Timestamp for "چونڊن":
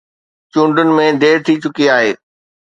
0.51-0.89